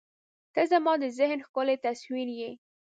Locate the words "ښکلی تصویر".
1.47-2.27